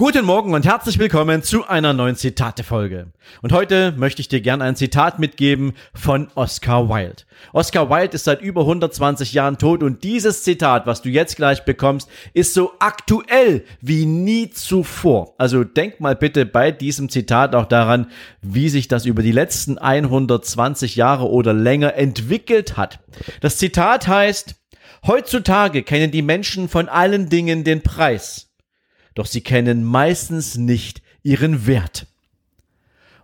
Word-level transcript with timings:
Guten 0.00 0.26
Morgen 0.26 0.54
und 0.54 0.64
herzlich 0.64 1.00
willkommen 1.00 1.42
zu 1.42 1.66
einer 1.66 1.92
neuen 1.92 2.14
Zitate-Folge. 2.14 3.08
Und 3.42 3.52
heute 3.52 3.90
möchte 3.96 4.20
ich 4.20 4.28
dir 4.28 4.40
gerne 4.40 4.62
ein 4.62 4.76
Zitat 4.76 5.18
mitgeben 5.18 5.72
von 5.92 6.28
Oscar 6.36 6.88
Wilde. 6.88 7.24
Oscar 7.52 7.90
Wilde 7.90 8.14
ist 8.14 8.22
seit 8.22 8.40
über 8.40 8.60
120 8.60 9.32
Jahren 9.32 9.58
tot 9.58 9.82
und 9.82 10.04
dieses 10.04 10.44
Zitat, 10.44 10.86
was 10.86 11.02
du 11.02 11.08
jetzt 11.08 11.34
gleich 11.34 11.64
bekommst, 11.64 12.08
ist 12.32 12.54
so 12.54 12.74
aktuell 12.78 13.64
wie 13.80 14.06
nie 14.06 14.50
zuvor. 14.50 15.34
Also 15.36 15.64
denk 15.64 15.98
mal 15.98 16.14
bitte 16.14 16.46
bei 16.46 16.70
diesem 16.70 17.08
Zitat 17.08 17.56
auch 17.56 17.66
daran, 17.66 18.06
wie 18.40 18.68
sich 18.68 18.86
das 18.86 19.04
über 19.04 19.22
die 19.22 19.32
letzten 19.32 19.78
120 19.78 20.94
Jahre 20.94 21.28
oder 21.28 21.52
länger 21.52 21.96
entwickelt 21.96 22.76
hat. 22.76 23.00
Das 23.40 23.58
Zitat 23.58 24.06
heißt, 24.06 24.54
heutzutage 25.08 25.82
kennen 25.82 26.12
die 26.12 26.22
Menschen 26.22 26.68
von 26.68 26.88
allen 26.88 27.28
Dingen 27.30 27.64
den 27.64 27.82
Preis 27.82 28.47
doch 29.18 29.26
sie 29.26 29.40
kennen 29.40 29.84
meistens 29.84 30.56
nicht 30.56 31.02
ihren 31.22 31.66
Wert. 31.66 32.06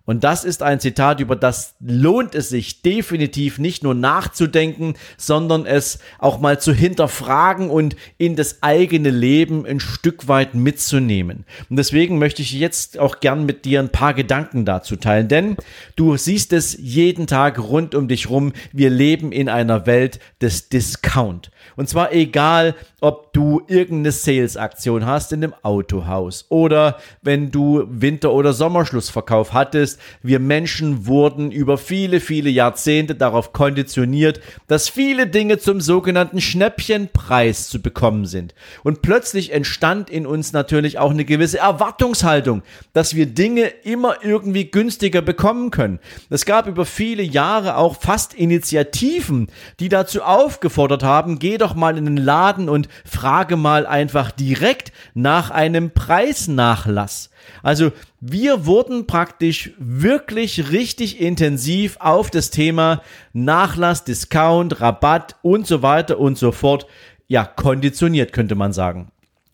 Und 0.06 0.22
das 0.22 0.44
ist 0.44 0.62
ein 0.62 0.80
Zitat, 0.80 1.20
über 1.20 1.34
das 1.34 1.77
lohnt 1.80 2.34
es 2.34 2.50
sich 2.50 2.82
definitiv 2.82 3.58
nicht 3.58 3.82
nur 3.82 3.94
nachzudenken, 3.94 4.94
sondern 5.16 5.64
es 5.64 5.98
auch 6.19 6.41
mal 6.41 6.60
zu 6.60 6.74
hinterfragen 6.74 7.70
und 7.70 7.96
in 8.19 8.36
das 8.36 8.62
eigene 8.62 9.08
Leben 9.08 9.64
ein 9.64 9.80
Stück 9.80 10.28
weit 10.28 10.54
mitzunehmen. 10.54 11.46
Und 11.70 11.77
deswegen 11.77 12.19
möchte 12.19 12.42
ich 12.42 12.52
jetzt 12.52 12.98
auch 12.98 13.20
gern 13.20 13.47
mit 13.47 13.64
dir 13.64 13.80
ein 13.80 13.88
paar 13.88 14.12
Gedanken 14.12 14.66
dazu 14.66 14.97
teilen, 14.97 15.28
denn 15.28 15.56
du 15.97 16.19
siehst 16.19 16.52
es 16.52 16.76
jeden 16.78 17.26
Tag 17.26 17.58
rund 17.58 17.94
um 17.94 18.06
dich 18.06 18.28
rum. 18.28 18.52
Wir 18.72 18.91
leben 18.91 19.32
in 19.32 19.48
einer 19.48 19.86
Welt 19.86 20.20
des 20.42 20.69
Discount. 20.69 21.50
Und 21.76 21.88
zwar 21.88 22.12
egal, 22.12 22.74
ob 23.00 23.23
du 23.34 23.62
irgendeine 23.66 24.12
Sales-Aktion 24.12 25.06
hast 25.06 25.32
in 25.32 25.44
einem 25.44 25.54
Autohaus 25.62 26.46
oder 26.48 26.98
wenn 27.20 27.50
du 27.50 27.84
Winter- 27.88 28.32
oder 28.32 28.52
Sommerschlussverkauf 28.52 29.52
hattest. 29.52 30.00
Wir 30.22 30.38
Menschen 30.38 31.06
wurden 31.06 31.50
über 31.50 31.76
viele, 31.76 32.20
viele 32.20 32.48
Jahrzehnte 32.48 33.14
darauf 33.14 33.52
konditioniert, 33.52 34.41
dass 34.68 34.88
viele 34.88 35.26
Dinge 35.26 35.58
zum 35.58 35.80
sogenannten 35.80 36.41
Schnäppchenpreis 36.41 37.68
zu 37.68 37.82
bekommen 37.82 38.26
sind. 38.26 38.54
Und 38.84 39.02
plötzlich 39.02 39.52
entstand 39.52 40.10
in 40.10 40.26
uns 40.26 40.52
natürlich 40.52 40.98
auch 40.98 41.10
eine 41.10 41.24
gewisse 41.24 41.58
Erwartungshaltung, 41.58 42.62
dass 42.92 43.16
wir 43.16 43.26
Dinge 43.26 43.66
immer 43.82 44.22
irgendwie 44.22 44.70
günstiger 44.70 45.22
bekommen 45.22 45.72
können. 45.72 45.98
Es 46.30 46.44
gab 46.44 46.69
über 46.69 46.86
viele 46.86 47.22
Jahre 47.22 47.76
auch 47.76 48.00
fast 48.00 48.32
Initiativen, 48.32 49.48
die 49.80 49.88
dazu 49.88 50.22
aufgefordert 50.22 51.02
haben, 51.02 51.41
geh 51.41 51.58
doch 51.58 51.74
mal 51.74 51.98
in 51.98 52.04
den 52.04 52.16
Laden 52.16 52.69
und 52.69 52.88
frage 53.25 53.56
mal 53.56 53.86
einfach 53.86 54.30
direkt 54.30 54.92
nach 55.14 55.50
einem 55.50 55.92
Preisnachlass. 55.92 57.31
Also 57.62 57.91
wir 58.20 58.66
wurden 58.66 59.06
praktisch 59.06 59.70
wirklich 59.78 60.70
richtig 60.72 61.22
intensiv 61.22 61.97
auf 62.00 62.31
das 62.31 62.50
Thema 62.50 63.00
Nachlass, 63.33 64.05
Discount, 64.05 64.83
Rabatt 64.83 65.37
und 65.41 65.66
so 65.66 65.81
weiter 65.81 66.19
und 66.19 66.37
so 66.37 66.53
fort, 66.53 66.87
ja, 67.26 67.47
konditioniert, 67.47 68.34
könnte 68.34 68.56
man 68.56 68.75
sagen. 68.75 69.10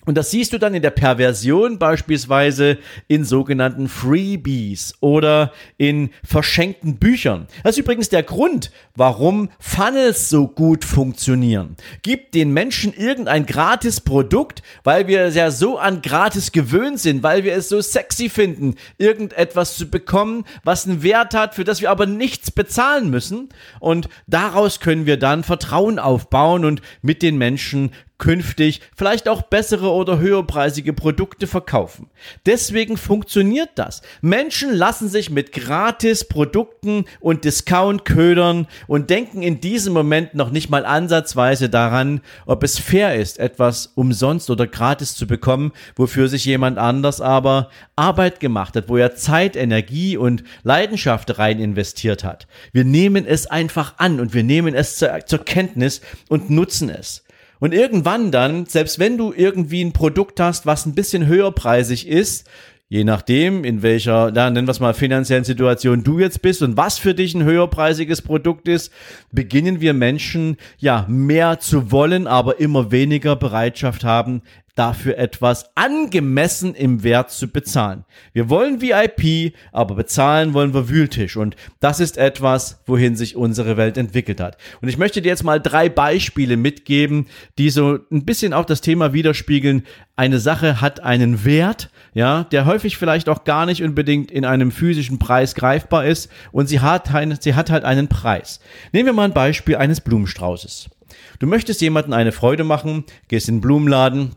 Und 0.07 0.17
das 0.17 0.31
siehst 0.31 0.55
du 0.55 0.59
dann 0.59 0.75
in 0.75 0.81
der 0.81 0.91
Perversion 0.91 1.79
beispielsweise 1.79 2.79
in 3.07 3.25
sogenannten 3.27 3.87
Freebies 3.87 4.95
oder 5.01 5.53
in 5.77 6.09
verschenkten 6.25 6.97
Büchern. 6.97 7.49
Das 7.63 7.77
ist 7.77 7.81
übrigens 7.81 8.09
der 8.09 8.23
Grund, 8.23 8.71
warum 8.97 9.51
Funnels 9.59 10.31
so 10.31 10.49
gut 10.49 10.87
funktionieren. 10.87 11.77
Gib 12.03 12.33
den 12.33 12.53
Menschen 12.55 12.95
irgendein 12.95 13.45
gratis 13.45 14.01
Produkt, 14.01 14.63
weil 14.85 15.07
wir 15.07 15.29
ja 15.29 15.51
so 15.51 15.79
an 15.79 16.01
gratis 16.01 16.51
gewöhnt 16.53 16.99
sind, 16.99 17.23
weil 17.23 17.45
wir 17.45 17.53
es 17.53 17.69
so 17.69 17.83
sexy 17.83 18.31
finden, 18.31 18.77
irgendetwas 18.97 19.77
zu 19.77 19.91
bekommen, 19.91 20.45
was 20.65 20.87
einen 20.87 21.03
Wert 21.03 21.35
hat, 21.35 21.55
für 21.55 21.65
das 21.65 21.83
wir 21.83 21.91
aber 21.91 22.07
nichts 22.07 22.51
bezahlen 22.51 23.11
müssen. 23.11 23.51
Und 23.81 24.09
daraus 24.27 24.81
können 24.81 25.05
wir 25.05 25.19
dann 25.19 25.45
Vertrauen 25.45 25.99
aufbauen 25.99 26.65
und 26.65 26.81
mit 27.03 27.21
den 27.21 27.37
Menschen 27.37 27.91
künftig 28.21 28.81
vielleicht 28.95 29.29
auch 29.29 29.43
bessere 29.43 29.91
oder 29.91 30.21
höherpreisige 30.21 30.93
Produkte 30.93 31.49
verkaufen. 31.49 32.09
Deswegen 32.47 32.97
funktioniert 32.97 33.71
das. 33.75 34.03
Menschen 34.21 34.73
lassen 34.73 35.09
sich 35.09 35.31
mit 35.31 35.51
gratis 35.51 36.25
Produkten 36.25 37.07
und 37.19 37.45
Discount 37.45 38.05
ködern 38.05 38.69
und 38.87 39.11
denken 39.11 39.43
in 39.43 39.61
diesem 39.61 39.93
Moment 39.93 40.35
noch 40.35 40.51
nicht 40.51 40.71
mal 40.71 40.85
ansatzweise 40.85 41.69
daran, 41.69 42.21
ob 42.47 42.63
es 42.63 42.79
fair 42.79 43.17
ist, 43.17 43.41
etwas 43.41 43.87
umsonst 43.97 44.51
oder 44.51 44.69
gratis 44.69 45.17
zu 45.17 45.27
bekommen, 45.27 45.73
wofür 45.97 46.29
sich 46.29 46.45
jemand 46.45 46.79
anders 46.79 47.21
aber 47.21 47.71
Arbeit 47.97 48.39
gemacht 48.39 48.77
hat, 48.77 48.89
wo 48.89 48.99
er 48.99 49.17
Zeit, 49.17 49.57
Energie 49.57 50.17
und 50.17 50.45
Leidenschaft 50.63 51.39
rein 51.39 51.59
investiert 51.59 52.23
hat. 52.23 52.47
Wir 52.73 52.85
nehmen 52.85 53.27
es 53.27 53.47
einfach 53.47 53.95
an 53.97 54.21
und 54.21 54.35
wir 54.35 54.45
nehmen 54.45 54.75
es 54.75 54.97
zur, 54.97 55.25
zur 55.25 55.43
Kenntnis 55.45 56.03
und 56.29 56.51
nutzen 56.51 56.91
es. 56.91 57.25
Und 57.61 57.73
irgendwann 57.73 58.33
dann, 58.33 58.67
selbst 58.67 58.99
wenn 58.99 59.17
du 59.17 59.33
irgendwie 59.33 59.85
ein 59.85 59.93
Produkt 59.93 60.41
hast, 60.41 60.67
was 60.67 60.87
ein 60.87 60.95
bisschen 60.95 61.27
höherpreisig 61.27 62.09
ist, 62.09 62.49
je 62.89 63.05
nachdem, 63.05 63.63
in 63.65 63.83
welcher, 63.83 64.33
da 64.33 64.51
nennen 64.51 64.67
wir 64.67 64.73
es 64.73 64.81
mal 64.81 64.95
finanziellen 64.95 65.45
Situation 65.45 66.03
du 66.03 66.19
jetzt 66.19 66.43
bist 66.43 66.63
und 66.63 66.77
was 66.77 66.99
für 66.99 67.15
dich 67.15 67.35
ein 67.35 67.45
höherpreisiges 67.45 68.23
Produkt 68.23 68.67
ist, 68.67 68.93
beginnen 69.31 69.81
wir 69.81 69.95
Menschen 69.95 70.57
ja 70.79 71.07
mehr 71.09 71.61
zu 71.61 71.93
wollen, 71.93 72.27
aber 72.27 72.59
immer 72.59 72.91
weniger 72.91 73.37
Bereitschaft 73.37 74.03
haben, 74.05 74.43
dafür 74.75 75.19
etwas 75.19 75.71
angemessen 75.75 76.75
im 76.75 77.03
Wert 77.03 77.31
zu 77.31 77.49
bezahlen. 77.49 78.05
Wir 78.33 78.49
wollen 78.49 78.81
VIP, 78.81 79.55
aber 79.73 79.95
bezahlen 79.95 80.55
wollen 80.55 80.75
wir 80.75 80.89
Wühltisch. 80.89 81.37
Und 81.37 81.57
das 81.81 82.01
ist 82.01 82.17
etwas, 82.17 82.83
wohin 82.87 83.17
sich 83.17 83.37
unsere 83.37 83.77
Welt 83.77 83.97
entwickelt 83.97 84.41
hat. 84.41 84.57
Und 84.81 84.89
ich 84.89 84.99
möchte 84.99 85.23
dir 85.23 85.29
jetzt 85.29 85.45
mal 85.45 85.61
drei 85.61 85.89
Beispiele 85.89 86.57
mitgeben, 86.57 87.27
die 87.59 87.71
so 87.71 87.99
ein 88.11 88.25
bisschen 88.25 88.53
auch 88.53 88.65
das 88.65 88.81
Thema 88.81 89.13
widerspiegeln. 89.13 89.85
Eine 90.17 90.39
Sache 90.39 90.81
hat 90.81 91.01
einen 91.01 91.45
Wert, 91.45 91.91
ja, 92.13 92.45
der 92.45 92.67
häufig 92.67 92.97
vielleicht 92.97 93.29
auch 93.29 93.45
gar 93.45 93.67
nicht 93.67 93.83
unbedingt 93.83 94.31
in 94.31 94.45
einem 94.45 94.71
physischen 94.71 95.19
Preis 95.19 95.55
greifbar 95.55 96.05
ist 96.05 96.31
und 96.53 96.69
sie 96.69 96.81
hat, 96.81 97.15
ein, 97.15 97.37
sie 97.41 97.55
hat 97.55 97.71
halt 97.71 97.85
einen 97.85 98.09
Preis. 98.09 98.61
Nehmen 98.93 99.07
wir 99.07 99.13
mal 99.13 99.25
ein 99.25 99.35
Beispiel 99.35 99.77
eines 99.77 100.01
Blumenstraußes. 100.01 100.91
Du 101.39 101.47
möchtest 101.47 101.81
jemandem 101.81 102.13
eine 102.13 102.33
Freude 102.33 102.65
machen, 102.65 103.05
gehst 103.29 103.49
in 103.49 103.57
den 103.57 103.61
Blumenladen, 103.61 104.33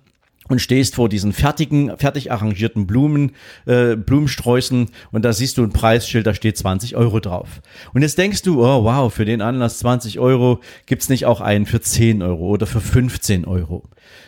und 0.50 0.60
stehst 0.60 0.96
vor 0.96 1.10
diesen 1.10 1.34
fertigen, 1.34 1.98
fertig 1.98 2.32
arrangierten 2.32 2.88
Blumen, 2.88 3.32
äh, 3.66 3.96
Blumensträußen 3.96 4.90
und 5.12 5.26
da 5.26 5.34
siehst 5.34 5.58
du 5.58 5.64
ein 5.64 5.72
Preisschild, 5.72 6.28
da 6.28 6.34
steht 6.34 6.58
20 6.58 6.96
Euro 6.96 7.20
drauf. 7.20 7.62
Und 7.94 8.02
jetzt 8.02 8.18
denkst 8.18 8.42
du, 8.42 8.64
oh 8.64 8.84
wow, 8.84 9.14
für 9.14 9.26
den 9.26 9.42
Anlass 9.42 9.80
20 9.80 10.20
Euro, 10.20 10.60
gibt's 10.86 11.10
nicht 11.10 11.26
auch 11.26 11.42
einen 11.42 11.66
für 11.66 11.82
10 11.82 12.22
Euro 12.22 12.48
oder 12.48 12.66
für 12.66 12.82
15 12.82 13.46
Euro? 13.46 13.84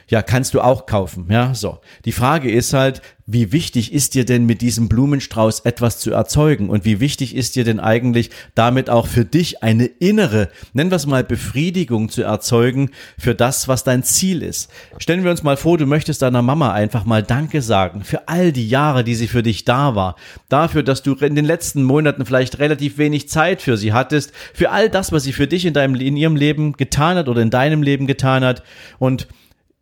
Ja, 0.08 0.22
kannst 0.22 0.54
du 0.54 0.62
auch 0.62 0.86
kaufen, 0.86 1.28
ja, 1.30 1.56
so. 1.56 1.80
Die 2.06 2.12
Frage 2.12 2.52
ist 2.52 2.74
halt, 2.74 3.02
wie 3.28 3.52
wichtig 3.52 3.92
ist 3.92 4.14
dir 4.14 4.24
denn 4.24 4.46
mit 4.46 4.62
diesem 4.62 4.88
Blumenstrauß 4.88 5.62
etwas 5.62 5.98
zu 5.98 6.12
erzeugen? 6.12 6.70
Und 6.70 6.86
wie 6.86 7.00
wichtig 7.00 7.36
ist 7.36 7.56
dir 7.56 7.64
denn 7.64 7.80
eigentlich 7.80 8.30
damit 8.54 8.88
auch 8.88 9.08
für 9.08 9.26
dich 9.26 9.64
eine 9.64 9.86
innere, 9.86 10.50
nennen 10.74 10.92
wir 10.92 10.98
es 10.98 11.08
mal 11.08 11.24
Befriedigung 11.24 12.10
zu 12.10 12.22
erzeugen 12.22 12.92
für 13.18 13.34
das, 13.34 13.68
was 13.68 13.84
dein 13.84 14.04
Ziel 14.04 14.44
ist. 14.44 14.70
Stellen 15.00 15.24
wir 15.24 15.32
uns 15.32 15.42
mal 15.42 15.58
vor, 15.58 15.80
du 15.80 15.88
möchtest 15.88 16.22
deiner 16.22 16.44
Mama 16.44 16.72
einfach 16.72 17.04
mal 17.04 17.24
Danke 17.24 17.64
sagen 17.64 18.04
für 18.04 18.28
all 18.28 18.52
die 18.52 18.70
Jahre, 18.70 19.04
die 19.04 19.16
sie 19.16 19.28
für 19.28 19.42
dich 19.42 19.66
da 19.66 19.96
war, 19.96 20.18
dafür, 20.48 20.84
dass 20.84 21.02
du 21.02 21.16
in 21.16 21.36
den 21.36 21.46
letzten 21.46 21.82
Monaten 21.82 22.28
vielleicht 22.28 22.60
relativ 22.60 23.00
wenig 23.00 23.28
Zeit 23.28 23.64
für 23.64 23.76
sie 23.76 23.92
hattest, 23.92 24.34
für 24.54 24.70
all 24.70 24.88
das, 24.88 25.12
was 25.12 25.24
sie 25.24 25.34
für 25.34 25.48
dich 25.48 25.66
in 25.66 25.74
deinem 25.74 25.96
in 25.96 26.16
ihrem 26.16 26.36
Leben 26.36 26.74
getan 26.74 27.18
hat 27.18 27.28
oder 27.28 27.42
in 27.42 27.50
deinem 27.50 27.82
Leben 27.82 28.06
getan 28.06 28.44
hat. 28.44 28.62
Und 29.00 29.28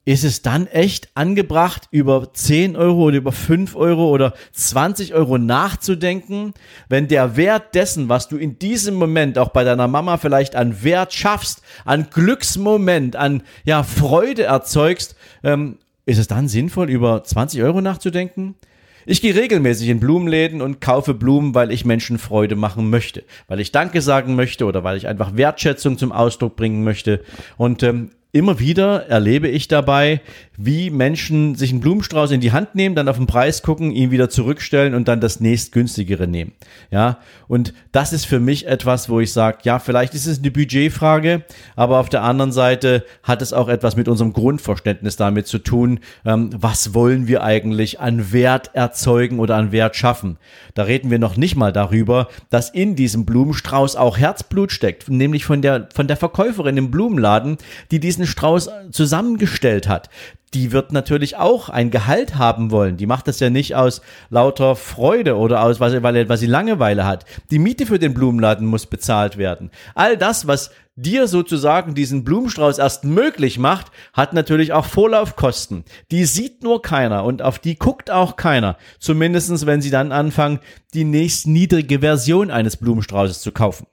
ist 0.05 0.23
es 0.23 0.41
dann 0.41 0.67
echt 0.67 1.09
angebracht, 1.15 1.88
über 1.91 2.33
10 2.33 2.75
Euro 2.75 3.03
oder 3.03 3.17
über 3.17 3.31
5 3.31 3.75
Euro 3.75 4.09
oder 4.09 4.33
20 4.51 5.13
Euro 5.13 5.38
nachzudenken, 5.38 6.53
wenn 6.89 7.07
der 7.07 7.38
Wert 7.38 7.73
dessen, 7.73 8.09
was 8.09 8.27
du 8.27 8.38
in 8.38 8.59
diesem 8.59 8.95
Moment 8.95 9.38
auch 9.38 9.50
bei 9.50 9.63
deiner 9.63 9.88
Mama 9.88 10.17
vielleicht 10.17 10.55
an 10.55 10.83
Wert 10.83 11.13
schaffst, 11.13 11.61
an 11.85 12.07
Glücksmoment, 12.11 13.15
an 13.15 13.44
ja, 13.63 13.83
Freude 13.83 14.44
erzeugst, 14.44 15.15
ähm, 15.44 15.77
ist 16.05 16.17
es 16.17 16.27
dann 16.27 16.50
sinnvoll, 16.50 16.89
über 16.89 17.23
20 17.23 17.61
Euro 17.63 17.79
nachzudenken? 17.79 18.55
Ich 19.05 19.21
gehe 19.21 19.35
regelmäßig 19.35 19.89
in 19.89 20.00
Blumenläden 20.00 20.61
und 20.61 20.79
kaufe 20.79 21.13
Blumen, 21.13 21.55
weil 21.55 21.71
ich 21.71 21.83
Menschen 21.83 22.17
Freude 22.17 22.55
machen 22.55 22.89
möchte, 22.89 23.23
weil 23.47 23.59
ich 23.59 23.71
Danke 23.71 24.01
sagen 24.01 24.35
möchte 24.35 24.65
oder 24.65 24.83
weil 24.83 24.95
ich 24.97 25.07
einfach 25.07 25.35
Wertschätzung 25.35 25.97
zum 25.97 26.11
Ausdruck 26.11 26.55
bringen 26.55 26.83
möchte. 26.83 27.21
Und 27.57 27.83
ähm, 27.83 28.11
immer 28.33 28.59
wieder 28.59 29.07
erlebe 29.07 29.47
ich 29.47 29.68
dabei, 29.68 30.19
wie 30.57 30.89
Menschen 30.89 31.56
sich 31.56 31.71
einen 31.71 31.81
Blumenstrauß 31.81 32.31
in 32.31 32.41
die 32.41 32.51
Hand 32.51 32.75
nehmen, 32.75 32.95
dann 32.95 33.07
auf 33.07 33.18
den 33.18 33.27
Preis 33.27 33.62
gucken, 33.62 33.91
ihn 33.91 34.12
wieder 34.12 34.30
zurückstellen 34.30 34.95
und 34.95 35.07
dann 35.07 35.21
das 35.21 35.39
nächstgünstigere 35.39 36.27
nehmen. 36.27 36.51
Ja, 36.91 37.19
und 37.47 37.74
das 37.91 38.12
ist 38.12 38.25
für 38.25 38.39
mich 38.39 38.68
etwas, 38.68 39.07
wo 39.07 39.19
ich 39.19 39.31
sage, 39.31 39.59
ja, 39.63 39.77
vielleicht 39.77 40.15
ist 40.15 40.25
es 40.25 40.39
eine 40.39 40.51
Budgetfrage, 40.51 41.44
aber 41.75 42.00
auf 42.00 42.09
der 42.09 42.24
anderen 42.24 42.51
Seite 42.51 43.06
hat 43.21 43.41
es 43.44 43.53
auch 43.53 43.68
etwas 43.68 43.95
mit 43.95 44.07
unserem 44.07 44.33
Grundverständnis 44.33 45.15
damit 45.15 45.45
zu 45.45 45.59
tun, 45.59 46.00
ähm, 46.25 46.50
was 46.56 46.95
wollen 46.95 47.27
wir 47.27 47.44
eigentlich 47.44 48.00
an 48.00 48.31
Wert 48.31 48.71
erzeugen 48.74 49.39
oder 49.39 49.56
an 49.56 49.71
Wert 49.71 49.95
schaffen. 49.95 50.38
Da 50.74 50.83
reden 50.83 51.12
wir 51.12 51.19
noch 51.19 51.38
nicht 51.38 51.56
mal 51.56 51.71
darüber, 51.71 52.29
dass 52.50 52.71
in 52.71 52.95
diesem 52.95 53.25
Blumenstrauß 53.25 53.95
auch 53.95 54.18
Herzblut 54.18 54.71
steckt, 54.71 55.07
nämlich 55.09 55.45
von 55.45 55.62
der, 55.62 55.88
von 55.94 56.07
der 56.07 56.18
Verkäuferin 56.18 56.77
im 56.77 56.89
Blumenladen, 56.89 57.57
die 57.91 58.00
diesen 58.00 58.22
diesen 58.23 58.31
Strauß 58.31 58.69
zusammengestellt 58.91 59.87
hat, 59.87 60.09
die 60.53 60.71
wird 60.71 60.91
natürlich 60.91 61.35
auch 61.35 61.69
ein 61.69 61.89
Gehalt 61.89 62.35
haben 62.35 62.69
wollen. 62.69 62.95
Die 62.95 63.07
macht 63.07 63.27
das 63.27 63.39
ja 63.39 63.49
nicht 63.49 63.75
aus 63.75 64.01
lauter 64.29 64.75
Freude 64.75 65.35
oder 65.35 65.63
aus, 65.63 65.79
weil, 65.79 66.37
sie 66.37 66.45
Langeweile 66.45 67.05
hat. 67.05 67.25
Die 67.49 67.57
Miete 67.57 67.87
für 67.87 67.97
den 67.97 68.13
Blumenladen 68.13 68.67
muss 68.67 68.85
bezahlt 68.85 69.37
werden. 69.37 69.71
All 69.95 70.15
das, 70.15 70.45
was 70.45 70.69
dir 70.95 71.27
sozusagen 71.27 71.95
diesen 71.95 72.23
Blumenstrauß 72.23 72.77
erst 72.77 73.03
möglich 73.03 73.57
macht, 73.57 73.87
hat 74.13 74.33
natürlich 74.33 74.73
auch 74.73 74.85
Vorlaufkosten. 74.85 75.85
Die 76.11 76.25
sieht 76.25 76.61
nur 76.61 76.83
keiner 76.83 77.23
und 77.23 77.41
auf 77.41 77.57
die 77.57 77.79
guckt 77.79 78.11
auch 78.11 78.35
keiner. 78.35 78.77
Zumindestens, 78.99 79.65
wenn 79.65 79.81
sie 79.81 79.89
dann 79.89 80.11
anfangen, 80.11 80.59
die 80.93 81.03
nächst 81.03 81.47
niedrige 81.47 81.99
Version 81.99 82.51
eines 82.51 82.77
Blumenstraußes 82.77 83.41
zu 83.41 83.51
kaufen. 83.51 83.87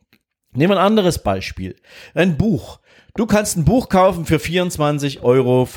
Nehmen 0.52 0.72
wir 0.72 0.78
ein 0.78 0.86
anderes 0.86 1.20
Beispiel. 1.22 1.76
Ein 2.12 2.36
Buch. 2.36 2.79
Du 3.16 3.26
kannst 3.26 3.56
ein 3.56 3.64
Buch 3.64 3.88
kaufen 3.88 4.24
für 4.24 4.36
24,95 4.36 5.22
Euro. 5.22 5.68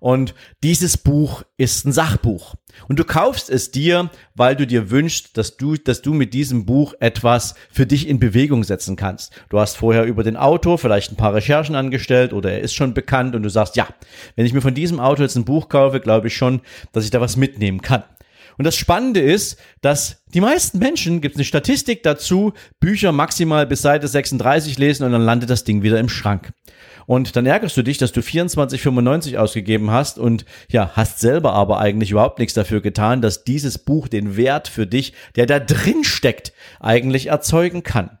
Und 0.00 0.34
dieses 0.62 0.96
Buch 0.98 1.44
ist 1.56 1.86
ein 1.86 1.92
Sachbuch. 1.92 2.56
Und 2.88 2.98
du 2.98 3.04
kaufst 3.04 3.48
es 3.48 3.70
dir, 3.70 4.10
weil 4.34 4.56
du 4.56 4.66
dir 4.66 4.90
wünschst, 4.90 5.36
dass 5.38 5.56
du, 5.56 5.76
dass 5.76 6.02
du 6.02 6.12
mit 6.12 6.34
diesem 6.34 6.66
Buch 6.66 6.94
etwas 7.00 7.54
für 7.70 7.86
dich 7.86 8.08
in 8.08 8.18
Bewegung 8.18 8.64
setzen 8.64 8.96
kannst. 8.96 9.32
Du 9.48 9.58
hast 9.58 9.76
vorher 9.76 10.04
über 10.04 10.22
den 10.22 10.36
Autor 10.36 10.78
vielleicht 10.78 11.12
ein 11.12 11.16
paar 11.16 11.34
Recherchen 11.34 11.74
angestellt 11.74 12.32
oder 12.32 12.52
er 12.52 12.60
ist 12.60 12.74
schon 12.74 12.92
bekannt 12.92 13.34
und 13.34 13.42
du 13.42 13.48
sagst, 13.48 13.76
ja, 13.76 13.88
wenn 14.36 14.46
ich 14.46 14.52
mir 14.52 14.60
von 14.60 14.74
diesem 14.74 15.00
Autor 15.00 15.24
jetzt 15.24 15.36
ein 15.36 15.44
Buch 15.44 15.68
kaufe, 15.68 16.00
glaube 16.00 16.26
ich 16.26 16.36
schon, 16.36 16.60
dass 16.92 17.04
ich 17.04 17.10
da 17.10 17.20
was 17.20 17.36
mitnehmen 17.36 17.80
kann. 17.80 18.02
Und 18.58 18.64
das 18.64 18.76
Spannende 18.76 19.20
ist, 19.20 19.58
dass 19.80 20.22
die 20.34 20.40
meisten 20.40 20.78
Menschen, 20.78 21.20
gibt 21.20 21.34
es 21.34 21.38
eine 21.38 21.44
Statistik 21.44 22.02
dazu, 22.02 22.52
Bücher 22.80 23.12
maximal 23.12 23.66
bis 23.66 23.82
Seite 23.82 24.08
36 24.08 24.78
lesen 24.78 25.04
und 25.04 25.12
dann 25.12 25.22
landet 25.22 25.50
das 25.50 25.64
Ding 25.64 25.82
wieder 25.82 25.98
im 25.98 26.08
Schrank. 26.08 26.52
Und 27.06 27.36
dann 27.36 27.46
ärgerst 27.46 27.76
du 27.76 27.82
dich, 27.82 27.98
dass 27.98 28.12
du 28.12 28.20
24,95 28.20 29.36
ausgegeben 29.36 29.90
hast 29.90 30.18
und 30.18 30.44
ja, 30.70 30.92
hast 30.94 31.20
selber 31.20 31.52
aber 31.52 31.78
eigentlich 31.78 32.10
überhaupt 32.10 32.38
nichts 32.38 32.54
dafür 32.54 32.80
getan, 32.80 33.20
dass 33.20 33.44
dieses 33.44 33.78
Buch 33.78 34.08
den 34.08 34.36
Wert 34.36 34.68
für 34.68 34.86
dich, 34.86 35.12
der 35.36 35.46
da 35.46 35.58
drin 35.58 36.04
steckt, 36.04 36.52
eigentlich 36.80 37.26
erzeugen 37.26 37.82
kann. 37.82 38.18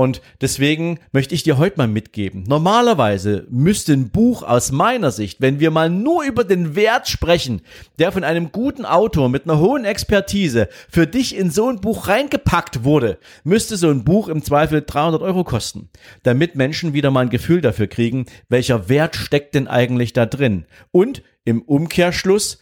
Und 0.00 0.22
deswegen 0.40 0.98
möchte 1.12 1.34
ich 1.34 1.42
dir 1.42 1.58
heute 1.58 1.76
mal 1.76 1.86
mitgeben. 1.86 2.44
Normalerweise 2.44 3.46
müsste 3.50 3.92
ein 3.92 4.08
Buch 4.08 4.42
aus 4.42 4.72
meiner 4.72 5.10
Sicht, 5.10 5.42
wenn 5.42 5.60
wir 5.60 5.70
mal 5.70 5.90
nur 5.90 6.24
über 6.24 6.42
den 6.42 6.74
Wert 6.74 7.06
sprechen, 7.06 7.60
der 7.98 8.10
von 8.10 8.24
einem 8.24 8.50
guten 8.50 8.86
Autor 8.86 9.28
mit 9.28 9.44
einer 9.44 9.58
hohen 9.58 9.84
Expertise 9.84 10.70
für 10.88 11.06
dich 11.06 11.36
in 11.36 11.50
so 11.50 11.68
ein 11.68 11.82
Buch 11.82 12.08
reingepackt 12.08 12.82
wurde, 12.82 13.18
müsste 13.44 13.76
so 13.76 13.90
ein 13.90 14.02
Buch 14.02 14.28
im 14.28 14.42
Zweifel 14.42 14.82
300 14.86 15.20
Euro 15.20 15.44
kosten, 15.44 15.90
damit 16.22 16.54
Menschen 16.54 16.94
wieder 16.94 17.10
mal 17.10 17.26
ein 17.26 17.28
Gefühl 17.28 17.60
dafür 17.60 17.86
kriegen, 17.86 18.24
welcher 18.48 18.88
Wert 18.88 19.16
steckt 19.16 19.54
denn 19.54 19.68
eigentlich 19.68 20.14
da 20.14 20.24
drin. 20.24 20.64
Und 20.92 21.22
im 21.44 21.60
Umkehrschluss, 21.60 22.58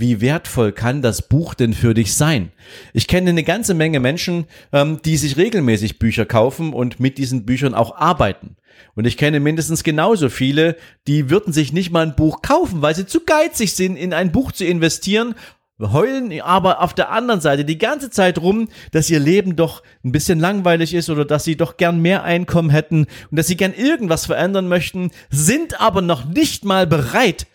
wie 0.00 0.20
wertvoll 0.20 0.70
kann 0.70 1.02
das 1.02 1.22
Buch 1.22 1.54
denn 1.54 1.74
für 1.74 1.92
dich 1.92 2.14
sein? 2.14 2.52
Ich 2.92 3.08
kenne 3.08 3.30
eine 3.30 3.42
ganze 3.42 3.74
Menge 3.74 3.98
Menschen, 3.98 4.46
ähm, 4.72 5.00
die 5.04 5.16
sich 5.16 5.36
regelmäßig 5.36 5.98
Bücher 5.98 6.24
kaufen 6.24 6.72
und 6.72 7.00
mit 7.00 7.18
diesen 7.18 7.44
Büchern 7.44 7.74
auch 7.74 7.96
arbeiten. 7.96 8.56
Und 8.94 9.06
ich 9.06 9.16
kenne 9.16 9.40
mindestens 9.40 9.82
genauso 9.82 10.28
viele, 10.28 10.76
die 11.08 11.30
würden 11.30 11.52
sich 11.52 11.72
nicht 11.72 11.90
mal 11.90 12.06
ein 12.06 12.14
Buch 12.14 12.42
kaufen, 12.42 12.80
weil 12.80 12.94
sie 12.94 13.06
zu 13.06 13.24
geizig 13.24 13.74
sind, 13.74 13.96
in 13.96 14.12
ein 14.12 14.30
Buch 14.30 14.52
zu 14.52 14.64
investieren, 14.64 15.34
heulen 15.80 16.40
aber 16.42 16.80
auf 16.80 16.94
der 16.94 17.10
anderen 17.10 17.40
Seite 17.40 17.64
die 17.64 17.78
ganze 17.78 18.10
Zeit 18.10 18.38
rum, 18.38 18.68
dass 18.92 19.10
ihr 19.10 19.18
Leben 19.18 19.56
doch 19.56 19.82
ein 20.04 20.12
bisschen 20.12 20.38
langweilig 20.38 20.94
ist 20.94 21.10
oder 21.10 21.24
dass 21.24 21.42
sie 21.42 21.56
doch 21.56 21.76
gern 21.76 22.00
mehr 22.00 22.22
Einkommen 22.22 22.70
hätten 22.70 23.06
und 23.30 23.36
dass 23.36 23.48
sie 23.48 23.56
gern 23.56 23.74
irgendwas 23.74 24.26
verändern 24.26 24.68
möchten, 24.68 25.10
sind 25.28 25.80
aber 25.80 26.02
noch 26.02 26.24
nicht 26.24 26.64
mal 26.64 26.86
bereit, 26.86 27.46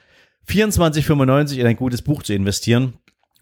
24,95 0.49 1.57
in 1.57 1.67
ein 1.67 1.75
gutes 1.75 2.01
Buch 2.01 2.23
zu 2.23 2.33
investieren 2.33 2.93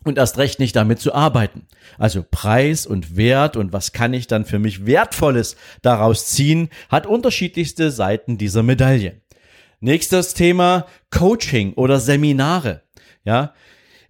und 0.03 0.18
erst 0.18 0.38
recht 0.38 0.59
nicht 0.59 0.75
damit 0.75 1.00
zu 1.00 1.13
arbeiten. 1.13 1.68
Also 1.98 2.25
Preis 2.30 2.86
und 2.86 3.15
Wert 3.15 3.56
und 3.56 3.74
was 3.74 3.92
kann 3.92 4.13
ich 4.13 4.27
dann 4.27 4.45
für 4.45 4.59
mich 4.59 4.86
Wertvolles 4.86 5.56
daraus 5.81 6.27
ziehen, 6.27 6.69
hat 6.89 7.06
unterschiedlichste 7.06 7.92
Seiten 7.92 8.38
dieser 8.38 8.63
Medaille. 8.63 9.21
Nächstes 9.80 10.33
Thema 10.33 10.86
Coaching 11.09 11.74
oder 11.74 12.00
Seminare. 12.00 12.83
Ja, 13.24 13.53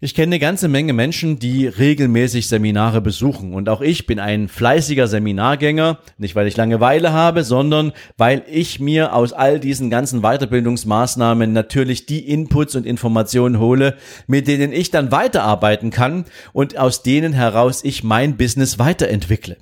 ich 0.03 0.15
kenne 0.15 0.29
eine 0.29 0.39
ganze 0.39 0.67
Menge 0.67 0.93
Menschen, 0.93 1.37
die 1.37 1.67
regelmäßig 1.67 2.47
Seminare 2.47 3.01
besuchen. 3.01 3.53
Und 3.53 3.69
auch 3.69 3.81
ich 3.81 4.07
bin 4.07 4.19
ein 4.19 4.47
fleißiger 4.47 5.07
Seminargänger. 5.07 5.99
Nicht, 6.17 6.35
weil 6.35 6.47
ich 6.47 6.57
Langeweile 6.57 7.13
habe, 7.13 7.43
sondern 7.43 7.91
weil 8.17 8.41
ich 8.49 8.79
mir 8.79 9.13
aus 9.13 9.31
all 9.31 9.59
diesen 9.59 9.91
ganzen 9.91 10.21
Weiterbildungsmaßnahmen 10.21 11.53
natürlich 11.53 12.07
die 12.07 12.27
Inputs 12.27 12.75
und 12.75 12.87
Informationen 12.87 13.59
hole, 13.59 13.95
mit 14.25 14.47
denen 14.47 14.73
ich 14.73 14.89
dann 14.89 15.11
weiterarbeiten 15.11 15.91
kann 15.91 16.25
und 16.51 16.79
aus 16.79 17.03
denen 17.03 17.33
heraus 17.33 17.83
ich 17.83 18.03
mein 18.03 18.37
Business 18.37 18.79
weiterentwickle. 18.79 19.57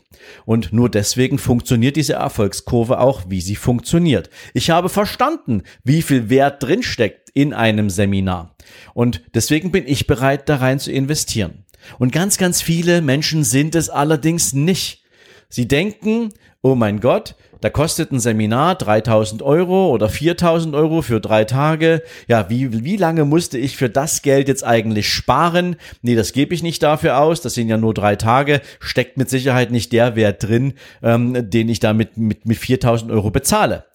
Und 0.46 0.72
nur 0.72 0.90
deswegen 0.90 1.38
funktioniert 1.38 1.98
diese 1.98 2.14
Erfolgskurve 2.14 3.00
auch, 3.00 3.24
wie 3.28 3.42
sie 3.42 3.56
funktioniert. 3.56 4.30
Ich 4.54 4.70
habe 4.70 4.88
verstanden, 4.88 5.64
wie 5.84 6.02
viel 6.02 6.30
Wert 6.30 6.64
drinsteckt 6.64 7.29
in 7.40 7.54
einem 7.54 7.90
Seminar. 7.90 8.54
Und 8.94 9.22
deswegen 9.34 9.72
bin 9.72 9.86
ich 9.88 10.08
bereit, 10.08 10.50
da 10.50 10.58
rein 10.58 10.78
zu 10.78 10.92
investieren. 10.92 11.64
Und 11.98 12.12
ganz, 12.12 12.38
ganz 12.38 12.62
viele 12.62 13.02
Menschen 13.02 13.46
sind 13.46 13.76
es 13.76 13.90
allerdings 13.90 14.52
nicht. 14.52 15.06
Sie 15.48 15.66
denken, 15.66 16.34
oh 16.62 16.76
mein 16.76 17.00
Gott, 17.00 17.36
da 17.62 17.70
kostet 17.70 18.12
ein 18.12 18.20
Seminar 18.20 18.76
3000 18.76 19.42
Euro 19.42 19.92
oder 19.92 20.10
4000 20.10 20.76
Euro 20.76 21.02
für 21.02 21.22
drei 21.22 21.46
Tage. 21.46 22.04
Ja, 22.28 22.50
wie, 22.50 22.84
wie 22.84 22.98
lange 22.98 23.24
musste 23.24 23.58
ich 23.58 23.78
für 23.78 23.90
das 23.90 24.22
Geld 24.22 24.50
jetzt 24.50 24.66
eigentlich 24.66 25.08
sparen? 25.08 25.78
Nee, 26.02 26.16
das 26.16 26.34
gebe 26.34 26.54
ich 26.54 26.62
nicht 26.62 26.84
dafür 26.84 27.20
aus. 27.20 27.40
Das 27.40 27.54
sind 27.54 27.70
ja 27.70 27.78
nur 27.78 27.94
drei 27.94 28.18
Tage. 28.18 28.60
Steckt 28.82 29.16
mit 29.16 29.30
Sicherheit 29.30 29.72
nicht 29.72 29.94
der 29.94 30.18
Wert 30.18 30.44
drin, 30.44 30.74
ähm, 31.02 31.50
den 31.50 31.70
ich 31.70 31.80
damit 31.80 32.18
mit, 32.18 32.46
mit 32.46 32.58
4000 32.58 33.12
Euro 33.14 33.32
bezahle. 33.32 33.86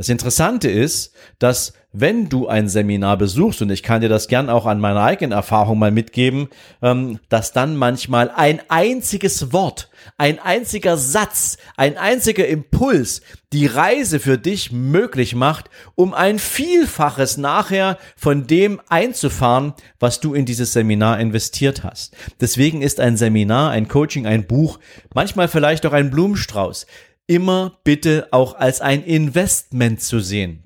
Das 0.00 0.08
Interessante 0.08 0.70
ist, 0.70 1.12
dass 1.40 1.74
wenn 1.92 2.30
du 2.30 2.48
ein 2.48 2.70
Seminar 2.70 3.18
besuchst, 3.18 3.60
und 3.60 3.68
ich 3.68 3.82
kann 3.82 4.00
dir 4.00 4.08
das 4.08 4.28
gern 4.28 4.48
auch 4.48 4.64
an 4.64 4.80
meiner 4.80 5.02
eigenen 5.02 5.32
Erfahrung 5.32 5.78
mal 5.78 5.90
mitgeben, 5.90 6.48
ähm, 6.80 7.18
dass 7.28 7.52
dann 7.52 7.76
manchmal 7.76 8.30
ein 8.34 8.62
einziges 8.68 9.52
Wort, 9.52 9.90
ein 10.16 10.38
einziger 10.38 10.96
Satz, 10.96 11.58
ein 11.76 11.98
einziger 11.98 12.48
Impuls 12.48 13.20
die 13.52 13.66
Reise 13.66 14.20
für 14.20 14.38
dich 14.38 14.72
möglich 14.72 15.34
macht, 15.34 15.68
um 15.96 16.14
ein 16.14 16.38
Vielfaches 16.38 17.36
nachher 17.36 17.98
von 18.16 18.46
dem 18.46 18.80
einzufahren, 18.88 19.74
was 19.98 20.20
du 20.20 20.32
in 20.32 20.46
dieses 20.46 20.72
Seminar 20.72 21.20
investiert 21.20 21.84
hast. 21.84 22.16
Deswegen 22.40 22.80
ist 22.80 23.00
ein 23.00 23.18
Seminar, 23.18 23.72
ein 23.72 23.88
Coaching, 23.88 24.26
ein 24.26 24.46
Buch, 24.46 24.78
manchmal 25.12 25.48
vielleicht 25.48 25.84
auch 25.84 25.92
ein 25.92 26.10
Blumenstrauß 26.10 26.86
immer 27.30 27.78
bitte 27.84 28.26
auch 28.32 28.56
als 28.56 28.80
ein 28.80 29.04
Investment 29.04 30.02
zu 30.02 30.18
sehen. 30.18 30.64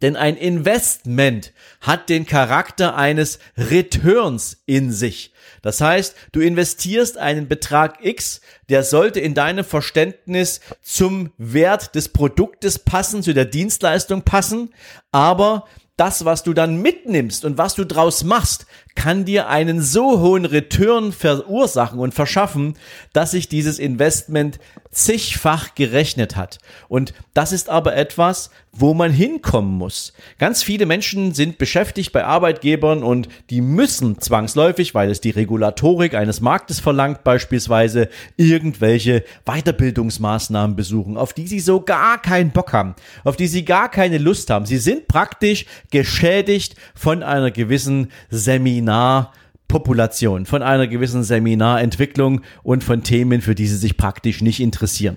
Denn 0.00 0.16
ein 0.16 0.36
Investment 0.36 1.52
hat 1.80 2.08
den 2.08 2.26
Charakter 2.26 2.96
eines 2.96 3.38
Returns 3.56 4.64
in 4.66 4.90
sich. 4.90 5.32
Das 5.62 5.80
heißt, 5.80 6.16
du 6.32 6.40
investierst 6.40 7.18
einen 7.18 7.46
Betrag 7.46 8.04
X, 8.04 8.40
der 8.68 8.82
sollte 8.82 9.20
in 9.20 9.34
deinem 9.34 9.64
Verständnis 9.64 10.60
zum 10.82 11.30
Wert 11.38 11.94
des 11.94 12.08
Produktes 12.08 12.80
passen, 12.80 13.22
zu 13.22 13.32
der 13.32 13.44
Dienstleistung 13.44 14.22
passen, 14.22 14.74
aber 15.12 15.68
das, 15.96 16.24
was 16.24 16.42
du 16.42 16.52
dann 16.52 16.82
mitnimmst 16.82 17.44
und 17.44 17.58
was 17.58 17.76
du 17.76 17.86
draus 17.86 18.24
machst, 18.24 18.66
kann 18.94 19.24
dir 19.24 19.48
einen 19.48 19.80
so 19.80 20.20
hohen 20.20 20.44
Return 20.44 21.12
verursachen 21.12 21.98
und 21.98 22.14
verschaffen, 22.14 22.74
dass 23.12 23.32
sich 23.32 23.48
dieses 23.48 23.78
Investment 23.78 24.58
zigfach 24.90 25.74
gerechnet 25.74 26.36
hat. 26.36 26.58
Und 26.88 27.14
das 27.34 27.52
ist 27.52 27.70
aber 27.70 27.96
etwas, 27.96 28.50
wo 28.74 28.94
man 28.94 29.12
hinkommen 29.12 29.72
muss. 29.76 30.14
Ganz 30.38 30.62
viele 30.62 30.86
Menschen 30.86 31.34
sind 31.34 31.58
beschäftigt 31.58 32.12
bei 32.12 32.24
Arbeitgebern 32.24 33.02
und 33.02 33.28
die 33.50 33.60
müssen 33.60 34.18
zwangsläufig, 34.20 34.94
weil 34.94 35.10
es 35.10 35.20
die 35.20 35.30
Regulatorik 35.30 36.14
eines 36.14 36.40
Marktes 36.40 36.80
verlangt, 36.80 37.22
beispielsweise 37.22 38.08
irgendwelche 38.36 39.24
Weiterbildungsmaßnahmen 39.44 40.74
besuchen, 40.74 41.18
auf 41.18 41.34
die 41.34 41.46
sie 41.46 41.60
so 41.60 41.80
gar 41.80 42.20
keinen 42.20 42.50
Bock 42.50 42.72
haben, 42.72 42.94
auf 43.24 43.36
die 43.36 43.46
sie 43.46 43.64
gar 43.64 43.90
keine 43.90 44.18
Lust 44.18 44.48
haben. 44.48 44.64
Sie 44.64 44.78
sind 44.78 45.06
praktisch 45.06 45.66
geschädigt 45.90 46.76
von 46.94 47.22
einer 47.22 47.50
gewissen 47.50 48.10
Seminarpopulation, 48.82 50.46
von 50.46 50.62
einer 50.62 50.86
gewissen 50.86 51.22
Seminarentwicklung 51.22 52.40
und 52.62 52.84
von 52.84 53.02
Themen, 53.02 53.40
für 53.40 53.54
die 53.54 53.66
sie 53.66 53.76
sich 53.76 53.96
praktisch 53.96 54.42
nicht 54.42 54.60
interessieren. 54.60 55.16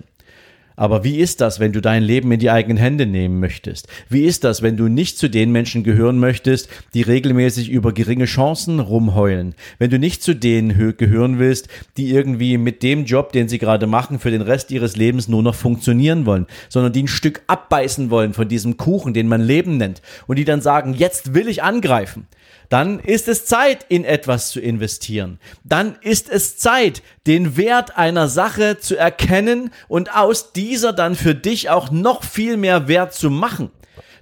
Aber 0.77 1.05
wie 1.05 1.19
ist 1.19 1.39
das, 1.39 1.61
wenn 1.61 1.71
du 1.71 1.79
dein 1.79 2.03
Leben 2.03 2.29
in 2.33 2.39
die 2.39 2.49
eigenen 2.49 2.75
Hände 2.75 3.05
nehmen 3.05 3.39
möchtest? 3.39 3.87
Wie 4.09 4.25
ist 4.25 4.43
das, 4.43 4.61
wenn 4.61 4.75
du 4.75 4.89
nicht 4.89 5.17
zu 5.17 5.29
den 5.29 5.53
Menschen 5.53 5.85
gehören 5.85 6.19
möchtest, 6.19 6.67
die 6.93 7.01
regelmäßig 7.01 7.69
über 7.69 7.93
geringe 7.93 8.25
Chancen 8.25 8.81
rumheulen? 8.81 9.55
Wenn 9.79 9.89
du 9.89 9.99
nicht 9.99 10.21
zu 10.21 10.35
denen 10.35 10.97
gehören 10.97 11.39
willst, 11.39 11.69
die 11.95 12.09
irgendwie 12.09 12.57
mit 12.57 12.83
dem 12.83 13.05
Job, 13.05 13.31
den 13.31 13.47
sie 13.47 13.57
gerade 13.57 13.87
machen, 13.87 14.19
für 14.19 14.31
den 14.31 14.41
Rest 14.41 14.69
ihres 14.69 14.97
Lebens 14.97 15.29
nur 15.29 15.43
noch 15.43 15.55
funktionieren 15.55 16.25
wollen, 16.25 16.45
sondern 16.67 16.91
die 16.91 17.03
ein 17.03 17.07
Stück 17.07 17.41
abbeißen 17.47 18.09
wollen 18.09 18.33
von 18.33 18.49
diesem 18.49 18.75
Kuchen, 18.75 19.13
den 19.13 19.29
man 19.29 19.41
Leben 19.41 19.77
nennt, 19.77 20.01
und 20.27 20.37
die 20.37 20.45
dann 20.45 20.59
sagen, 20.59 20.93
jetzt 20.93 21.33
will 21.33 21.47
ich 21.47 21.63
angreifen 21.63 22.27
dann 22.69 22.99
ist 22.99 23.27
es 23.27 23.45
Zeit, 23.45 23.85
in 23.89 24.03
etwas 24.03 24.49
zu 24.49 24.59
investieren. 24.59 25.39
Dann 25.63 25.97
ist 26.01 26.29
es 26.29 26.57
Zeit, 26.57 27.03
den 27.27 27.57
Wert 27.57 27.97
einer 27.97 28.27
Sache 28.27 28.77
zu 28.79 28.95
erkennen 28.95 29.71
und 29.87 30.15
aus 30.15 30.53
dieser 30.53 30.93
dann 30.93 31.15
für 31.15 31.35
dich 31.35 31.69
auch 31.69 31.91
noch 31.91 32.23
viel 32.23 32.57
mehr 32.57 32.87
Wert 32.87 33.13
zu 33.13 33.29
machen. 33.29 33.71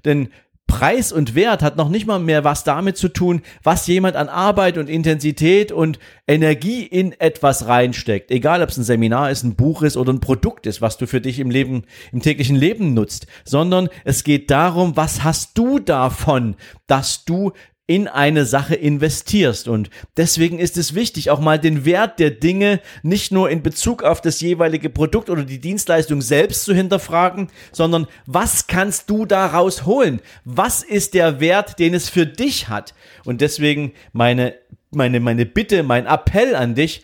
Denn 0.05 0.29
Preis 0.73 1.11
und 1.11 1.35
Wert 1.35 1.61
hat 1.61 1.77
noch 1.77 1.89
nicht 1.89 2.07
mal 2.07 2.17
mehr 2.17 2.43
was 2.43 2.63
damit 2.63 2.97
zu 2.97 3.07
tun, 3.07 3.43
was 3.61 3.85
jemand 3.85 4.15
an 4.15 4.27
Arbeit 4.27 4.79
und 4.79 4.89
Intensität 4.89 5.71
und 5.71 5.99
Energie 6.27 6.83
in 6.83 7.11
etwas 7.19 7.67
reinsteckt. 7.67 8.31
Egal, 8.31 8.63
ob 8.63 8.69
es 8.69 8.77
ein 8.77 8.83
Seminar 8.83 9.29
ist, 9.29 9.43
ein 9.43 9.55
Buch 9.55 9.83
ist 9.83 9.97
oder 9.97 10.11
ein 10.11 10.19
Produkt 10.19 10.65
ist, 10.65 10.81
was 10.81 10.97
du 10.97 11.05
für 11.05 11.21
dich 11.21 11.39
im 11.39 11.51
Leben, 11.51 11.83
im 12.11 12.21
täglichen 12.21 12.55
Leben 12.55 12.95
nutzt, 12.95 13.27
sondern 13.45 13.87
es 14.03 14.23
geht 14.23 14.49
darum, 14.49 14.97
was 14.97 15.23
hast 15.23 15.57
du 15.59 15.77
davon, 15.77 16.55
dass 16.87 17.23
du 17.23 17.51
in 17.85 18.07
eine 18.07 18.45
Sache 18.45 18.75
investierst. 18.75 19.67
Und 19.67 19.89
deswegen 20.15 20.57
ist 20.57 20.77
es 20.77 20.95
wichtig, 20.95 21.29
auch 21.29 21.39
mal 21.39 21.59
den 21.59 21.83
Wert 21.83 22.17
der 22.19 22.31
Dinge 22.31 22.79
nicht 23.01 23.31
nur 23.31 23.49
in 23.49 23.61
Bezug 23.61 24.03
auf 24.03 24.21
das 24.21 24.39
jeweilige 24.39 24.89
Produkt 24.89 25.29
oder 25.29 25.43
die 25.43 25.59
Dienstleistung 25.59 26.21
selbst 26.21 26.63
zu 26.63 26.73
hinterfragen, 26.73 27.49
sondern 27.73 28.07
was 28.25 28.67
kannst 28.67 29.09
du 29.09 29.25
daraus 29.25 29.85
holen? 29.85 30.21
Was 30.45 30.81
ist 30.81 31.13
der 31.13 31.41
Wert, 31.41 31.77
den 31.77 31.93
es 31.93 32.09
für 32.09 32.25
dich 32.25 32.69
hat? 32.69 32.93
Und 33.25 33.41
deswegen 33.41 33.91
meine, 34.13 34.55
meine, 34.91 35.19
meine 35.19 35.45
Bitte, 35.45 35.83
mein 35.83 36.05
Appell 36.05 36.55
an 36.55 36.75
dich, 36.75 37.03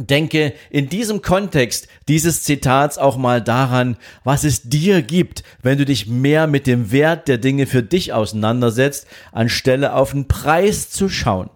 denke 0.00 0.54
in 0.70 0.88
diesem 0.88 1.22
Kontext 1.22 1.88
dieses 2.08 2.42
Zitats 2.42 2.98
auch 2.98 3.16
mal 3.16 3.42
daran, 3.42 3.96
was 4.24 4.44
es 4.44 4.62
dir 4.62 5.02
gibt, 5.02 5.42
wenn 5.62 5.78
du 5.78 5.84
dich 5.84 6.06
mehr 6.06 6.46
mit 6.46 6.66
dem 6.66 6.90
Wert 6.90 7.28
der 7.28 7.38
Dinge 7.38 7.66
für 7.66 7.82
dich 7.82 8.12
auseinandersetzt, 8.12 9.06
anstelle 9.32 9.94
auf 9.94 10.12
den 10.12 10.28
Preis 10.28 10.90
zu 10.90 11.08
schauen. 11.08 11.50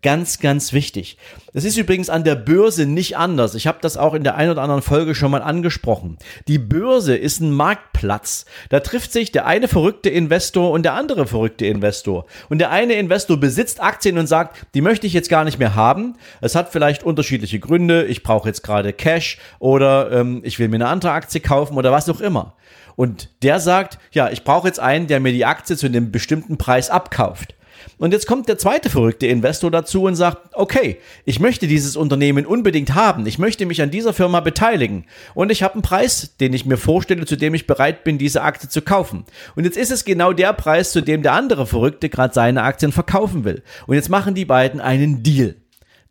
Ganz, 0.00 0.38
ganz 0.38 0.72
wichtig. 0.72 1.18
Das 1.52 1.64
ist 1.64 1.76
übrigens 1.76 2.08
an 2.08 2.22
der 2.22 2.36
Börse 2.36 2.86
nicht 2.86 3.16
anders. 3.16 3.56
Ich 3.56 3.66
habe 3.66 3.78
das 3.80 3.96
auch 3.96 4.14
in 4.14 4.22
der 4.22 4.36
einen 4.36 4.52
oder 4.52 4.62
anderen 4.62 4.82
Folge 4.82 5.16
schon 5.16 5.32
mal 5.32 5.42
angesprochen. 5.42 6.18
Die 6.46 6.58
Börse 6.58 7.16
ist 7.16 7.40
ein 7.40 7.50
Marktplatz. 7.50 8.46
Da 8.68 8.78
trifft 8.78 9.12
sich 9.12 9.32
der 9.32 9.46
eine 9.46 9.66
verrückte 9.66 10.08
Investor 10.08 10.70
und 10.70 10.84
der 10.84 10.94
andere 10.94 11.26
verrückte 11.26 11.66
Investor. 11.66 12.26
Und 12.48 12.58
der 12.58 12.70
eine 12.70 12.92
Investor 12.92 13.38
besitzt 13.38 13.82
Aktien 13.82 14.18
und 14.18 14.28
sagt, 14.28 14.66
die 14.74 14.82
möchte 14.82 15.08
ich 15.08 15.14
jetzt 15.14 15.30
gar 15.30 15.42
nicht 15.42 15.58
mehr 15.58 15.74
haben. 15.74 16.14
Es 16.40 16.54
hat 16.54 16.70
vielleicht 16.70 17.02
unterschiedliche 17.02 17.58
Gründe. 17.58 18.04
Ich 18.04 18.22
brauche 18.22 18.46
jetzt 18.46 18.62
gerade 18.62 18.92
Cash 18.92 19.38
oder 19.58 20.12
ähm, 20.12 20.42
ich 20.44 20.60
will 20.60 20.68
mir 20.68 20.76
eine 20.76 20.86
andere 20.86 21.10
Aktie 21.10 21.40
kaufen 21.40 21.76
oder 21.76 21.90
was 21.90 22.08
auch 22.08 22.20
immer. 22.20 22.54
Und 22.94 23.30
der 23.42 23.58
sagt, 23.58 23.98
ja, 24.12 24.30
ich 24.30 24.44
brauche 24.44 24.68
jetzt 24.68 24.78
einen, 24.78 25.08
der 25.08 25.18
mir 25.18 25.32
die 25.32 25.44
Aktie 25.44 25.76
zu 25.76 25.86
einem 25.86 26.12
bestimmten 26.12 26.56
Preis 26.56 26.88
abkauft. 26.88 27.54
Und 27.98 28.12
jetzt 28.12 28.26
kommt 28.26 28.48
der 28.48 28.58
zweite 28.58 28.90
verrückte 28.90 29.26
Investor 29.26 29.70
dazu 29.70 30.04
und 30.04 30.14
sagt, 30.14 30.54
okay, 30.54 30.98
ich 31.24 31.40
möchte 31.40 31.66
dieses 31.66 31.96
Unternehmen 31.96 32.46
unbedingt 32.46 32.94
haben, 32.94 33.26
ich 33.26 33.38
möchte 33.38 33.66
mich 33.66 33.82
an 33.82 33.90
dieser 33.90 34.12
Firma 34.12 34.40
beteiligen 34.40 35.04
und 35.34 35.50
ich 35.50 35.62
habe 35.62 35.74
einen 35.74 35.82
Preis, 35.82 36.36
den 36.38 36.52
ich 36.52 36.66
mir 36.66 36.76
vorstelle, 36.76 37.26
zu 37.26 37.36
dem 37.36 37.54
ich 37.54 37.66
bereit 37.66 38.04
bin, 38.04 38.18
diese 38.18 38.42
Aktie 38.42 38.68
zu 38.68 38.82
kaufen. 38.82 39.24
Und 39.56 39.64
jetzt 39.64 39.76
ist 39.76 39.90
es 39.90 40.04
genau 40.04 40.32
der 40.32 40.52
Preis, 40.52 40.92
zu 40.92 41.00
dem 41.00 41.22
der 41.22 41.32
andere 41.32 41.66
Verrückte 41.66 42.08
gerade 42.08 42.34
seine 42.34 42.62
Aktien 42.62 42.92
verkaufen 42.92 43.44
will. 43.44 43.62
Und 43.86 43.96
jetzt 43.96 44.08
machen 44.08 44.34
die 44.34 44.44
beiden 44.44 44.80
einen 44.80 45.22
Deal. 45.22 45.56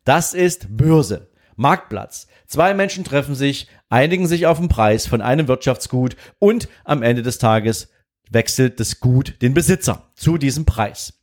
Das 0.04 0.34
ist 0.34 0.76
Börse, 0.76 1.28
Marktplatz. 1.56 2.28
Zwei 2.46 2.72
Menschen 2.72 3.04
treffen 3.04 3.34
sich, 3.34 3.68
einigen 3.90 4.26
sich 4.26 4.46
auf 4.46 4.58
den 4.58 4.68
Preis 4.68 5.06
von 5.06 5.20
einem 5.20 5.48
Wirtschaftsgut 5.48 6.16
und 6.38 6.68
am 6.84 7.02
Ende 7.02 7.22
des 7.22 7.38
Tages 7.38 7.88
wechselt 8.30 8.80
das 8.80 9.00
Gut 9.00 9.34
den 9.42 9.54
Besitzer 9.54 10.10
zu 10.14 10.38
diesem 10.38 10.64
Preis. 10.64 11.17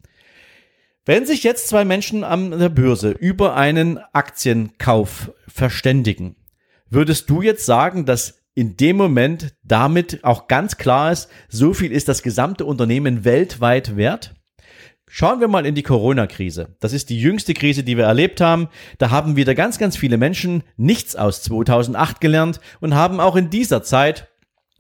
Wenn 1.07 1.27
sich 1.27 1.43
jetzt 1.43 1.67
zwei 1.67 1.85
Menschen 1.85 2.24
an 2.24 2.50
der 2.57 2.69
Börse 2.69 3.12
über 3.12 3.55
einen 3.55 4.00
Aktienkauf 4.12 5.31
verständigen, 5.47 6.35
würdest 6.89 7.29
du 7.29 7.43
jetzt 7.43 7.67
sagen, 7.67 8.07
dass 8.07 8.41
in 8.55 8.75
dem 8.75 8.97
Moment 8.97 9.53
damit 9.62 10.24
auch 10.24 10.47
ganz 10.47 10.77
klar 10.77 11.12
ist, 11.12 11.29
so 11.47 11.75
viel 11.75 11.91
ist 11.91 12.07
das 12.07 12.24
gesamte 12.24 12.65
Unternehmen 12.65 13.24
weltweit 13.24 13.97
wert? 13.97 14.33
Schauen 15.07 15.39
wir 15.41 15.47
mal 15.47 15.67
in 15.67 15.75
die 15.75 15.83
Corona-Krise. 15.83 16.75
Das 16.79 16.91
ist 16.91 17.12
die 17.12 17.19
jüngste 17.19 17.53
Krise, 17.53 17.83
die 17.83 17.97
wir 17.97 18.05
erlebt 18.05 18.41
haben. 18.41 18.69
Da 18.97 19.12
haben 19.12 19.35
wieder 19.35 19.53
ganz, 19.53 19.77
ganz 19.77 19.95
viele 19.95 20.17
Menschen 20.17 20.63
nichts 20.75 21.15
aus 21.15 21.43
2008 21.43 22.19
gelernt 22.19 22.59
und 22.79 22.95
haben 22.95 23.19
auch 23.19 23.35
in 23.35 23.51
dieser 23.51 23.83
Zeit 23.83 24.27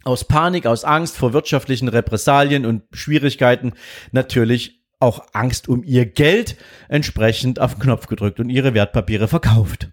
aus 0.03 0.23
Panik, 0.23 0.65
aus 0.65 0.85
Angst 0.85 1.17
vor 1.17 1.33
wirtschaftlichen 1.33 1.87
Repressalien 1.87 2.65
und 2.65 2.81
Schwierigkeiten 2.93 3.73
natürlich 4.11 4.84
auch 5.05 5.23
Angst 5.33 5.69
um 5.69 5.83
ihr 5.83 6.05
Geld 6.05 6.57
entsprechend 6.89 7.61
auf 7.61 7.75
den 7.75 7.81
Knopf 7.81 8.07
gedrückt 8.07 8.39
und 8.39 8.49
ihre 8.49 8.73
Wertpapiere 8.73 9.27
verkauft. 9.27 9.89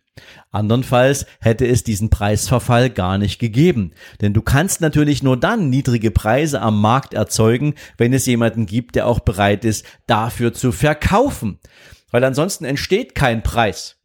Andernfalls 0.51 1.27
hätte 1.41 1.67
es 1.67 1.85
diesen 1.85 2.11
Preisverfall 2.11 2.91
gar 2.91 3.19
nicht 3.19 3.39
gegeben. 3.39 3.93
Denn 4.21 4.35
du 4.35 4.43
kannst 4.43 4.81
natürlich 4.81 5.23
nur 5.23 5.39
dann 5.39 5.71
niedrige 5.71 6.11
Preise 6.11 6.61
am 6.61 6.81
Markt 6.81 7.15
erzeugen, 7.15 7.75
wenn 7.97 8.13
es 8.13 8.27
jemanden 8.27 8.67
gibt, 8.67 8.95
der 8.95 9.07
auch 9.07 9.21
bereit 9.21 9.65
ist, 9.65 9.87
dafür 10.07 10.53
zu 10.53 10.73
verkaufen. 10.73 11.59
Weil 12.11 12.25
ansonsten 12.25 12.65
entsteht 12.65 13.15
kein 13.15 13.43
Preis. 13.43 14.02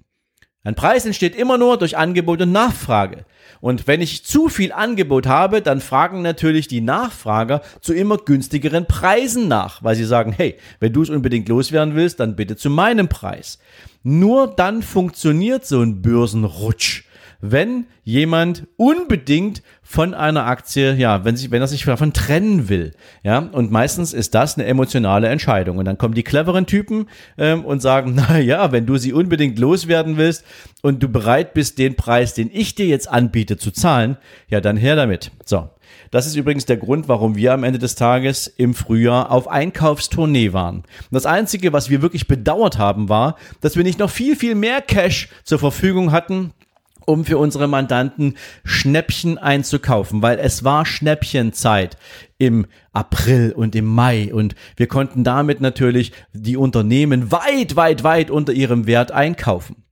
Ein 0.68 0.76
Preis 0.76 1.06
entsteht 1.06 1.34
immer 1.34 1.58
nur 1.58 1.78
durch 1.78 1.96
Angebot 1.96 2.42
und 2.42 2.52
Nachfrage. 2.52 3.24
Und 3.62 3.88
wenn 3.88 4.02
ich 4.02 4.26
zu 4.26 4.50
viel 4.50 4.74
Angebot 4.74 5.26
habe, 5.26 5.62
dann 5.62 5.80
fragen 5.80 6.22
natürlich 6.22 6.68
die 6.68 6.82
Nachfrager 6.82 7.62
zu 7.80 7.94
immer 7.94 8.18
günstigeren 8.18 8.86
Preisen 8.86 9.48
nach, 9.48 9.82
weil 9.82 9.96
sie 9.96 10.04
sagen, 10.04 10.34
hey, 10.34 10.58
wenn 10.82 10.92
du 10.92 11.04
es 11.04 11.10
unbedingt 11.10 11.48
loswerden 11.48 11.96
willst, 11.96 12.20
dann 12.20 12.36
bitte 12.36 12.58
zu 12.58 12.70
meinem 12.70 13.08
Preis. 13.08 13.60
Nur 14.04 14.48
dann 14.48 14.84
funktioniert 14.84 15.66
so 15.66 15.82
ein 15.82 16.02
Börsenrutsch 16.02 17.06
wenn 17.42 17.86
jemand 18.04 18.68
unbedingt 18.78 19.62
von 19.84 20.14
einer 20.14 20.46
Aktie, 20.46 20.94
ja, 20.96 21.24
wenn, 21.26 21.36
sich, 21.36 21.52
wenn 21.52 21.62
er 21.62 21.68
sich 21.68 21.84
davon 21.84 22.14
trennen 22.14 22.70
will. 22.70 22.94
Ja, 23.24 23.40
und 23.40 23.72
meistens 23.72 24.14
ist 24.14 24.34
das 24.36 24.58
eine 24.58 24.66
emotionale 24.66 25.28
Entscheidung. 25.28 25.78
Und 25.78 25.86
dann 25.86 25.98
kommen 25.98 26.14
die 26.14 26.24
cleveren 26.24 26.66
Typen 26.66 27.08
ähm, 27.38 27.66
und 27.66 27.82
sagen, 27.82 28.14
na 28.16 28.40
ja, 28.40 28.72
wenn 28.72 28.86
du 28.86 28.98
sie 28.98 29.14
unbedingt 29.14 29.60
loswerden 29.60 30.18
willst 30.18 30.44
und 30.82 31.04
du 31.04 31.10
bereit 31.10 31.54
bist, 31.54 31.78
den 31.78 31.96
Preis, 31.96 32.34
den 32.34 32.50
ich 32.52 32.76
dir 32.76 32.86
jetzt 32.86 33.10
anbiete, 33.10 33.58
zu 33.58 33.72
zahlen, 33.72 34.18
ja, 34.50 34.62
dann 34.62 34.78
her 34.78 34.96
damit. 34.96 35.32
So. 35.46 35.70
Das 36.12 36.26
ist 36.26 36.36
übrigens 36.36 36.66
der 36.66 36.78
Grund, 36.78 37.08
warum 37.08 37.36
wir 37.36 37.54
am 37.54 37.64
Ende 37.64 37.80
des 37.80 37.96
Tages 37.96 38.48
im 38.48 38.74
Frühjahr 38.74 39.32
auf 39.32 39.48
Einkaufstournee 39.48 40.54
waren. 40.54 40.84
Das 41.12 41.26
Einzige, 41.26 41.74
was 41.74 41.90
wir 41.90 42.02
wirklich 42.02 42.28
bedauert 42.28 42.78
haben, 42.78 43.10
war, 43.10 43.36
dass 43.62 43.76
wir 43.76 43.84
nicht 43.84 44.00
noch 44.00 44.10
viel, 44.10 44.36
viel 44.36 44.56
mehr 44.56 44.82
Cash 44.82 45.30
zur 45.44 45.60
Verfügung 45.60 46.12
hatten, 46.12 46.52
um 47.08 47.24
für 47.24 47.38
unsere 47.38 47.68
Mandanten 47.68 48.36
Schnäppchen 48.66 49.38
einzukaufen, 49.38 50.22
weil 50.22 50.40
es 50.40 50.66
war 50.66 50.86
Schnäppchenzeit 50.86 51.98
im 52.38 52.68
April 52.92 53.54
und 53.56 53.76
im 53.76 53.86
Mai 53.86 54.34
und 54.34 54.56
wir 54.76 54.88
konnten 54.88 55.24
damit 55.24 55.62
natürlich 55.62 56.12
die 56.34 56.58
Unternehmen 56.58 57.32
weit, 57.32 57.78
weit, 57.78 58.04
weit 58.04 58.30
unter 58.30 58.52
ihrem 58.52 58.88
Wert 58.88 59.12
einkaufen. 59.12 59.87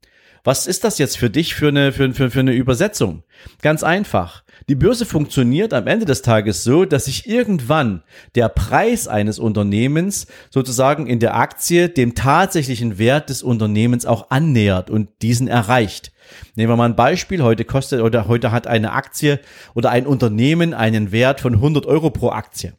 Was 0.45 0.67
ist 0.67 0.83
das 0.83 0.99
jetzt 0.99 1.17
für 1.17 1.31
dich 1.31 1.55
für 1.55 1.69
eine, 1.69 1.91
für, 1.91 2.13
für, 2.13 2.29
für 2.29 2.39
eine 2.39 2.53
Übersetzung? 2.53 3.23
Ganz 3.63 3.81
einfach. 3.81 4.43
Die 4.69 4.75
Börse 4.75 5.07
funktioniert 5.07 5.73
am 5.73 5.87
Ende 5.87 6.05
des 6.05 6.21
Tages 6.21 6.63
so, 6.63 6.85
dass 6.85 7.05
sich 7.05 7.27
irgendwann 7.27 8.03
der 8.35 8.49
Preis 8.49 9.07
eines 9.07 9.39
Unternehmens 9.39 10.27
sozusagen 10.51 11.07
in 11.07 11.19
der 11.19 11.35
Aktie 11.35 11.89
dem 11.89 12.13
tatsächlichen 12.13 12.99
Wert 12.99 13.31
des 13.31 13.41
Unternehmens 13.41 14.05
auch 14.05 14.29
annähert 14.29 14.91
und 14.91 15.09
diesen 15.23 15.47
erreicht. 15.47 16.11
Nehmen 16.53 16.71
wir 16.71 16.77
mal 16.77 16.89
ein 16.89 16.95
Beispiel. 16.95 17.41
Heute 17.41 17.65
kostet 17.65 18.01
oder 18.01 18.27
heute 18.27 18.51
hat 18.51 18.67
eine 18.67 18.91
Aktie 18.91 19.39
oder 19.73 19.89
ein 19.89 20.05
Unternehmen 20.05 20.75
einen 20.75 21.11
Wert 21.11 21.41
von 21.41 21.55
100 21.55 21.87
Euro 21.87 22.11
pro 22.11 22.29
Aktie. 22.29 22.73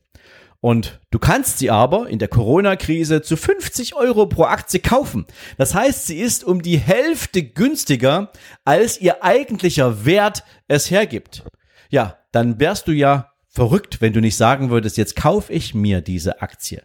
Und 0.67 0.99
du 1.13 1.21
kannst 1.21 1.61
sie 1.61 1.71
aber 1.71 2.09
in 2.09 2.19
der 2.19 2.27
Corona-Krise 2.27 3.23
zu 3.23 3.37
50 3.37 3.95
Euro 3.95 4.27
pro 4.27 4.47
Aktie 4.47 4.81
kaufen. 4.81 5.25
Das 5.59 5.77
heißt, 5.77 6.09
sie 6.09 6.19
ist 6.19 6.43
um 6.43 6.61
die 6.61 6.77
Hälfte 6.77 7.45
günstiger, 7.45 8.33
als 8.65 9.01
ihr 9.01 9.23
eigentlicher 9.23 10.05
Wert 10.05 10.43
es 10.67 10.91
hergibt. 10.91 11.45
Ja, 11.89 12.19
dann 12.33 12.59
wärst 12.59 12.89
du 12.89 12.93
ja 12.93 13.31
verrückt, 13.57 14.03
wenn 14.03 14.13
du 14.13 14.21
nicht 14.21 14.37
sagen 14.37 14.69
würdest, 14.69 14.99
jetzt 14.99 15.17
kaufe 15.17 15.51
ich 15.51 15.75
mir 15.75 16.03
diese 16.03 16.43
Aktie. 16.43 16.83